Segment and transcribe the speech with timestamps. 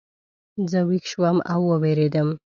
[0.71, 2.29] زه ویښ شوم او ووېرېدم.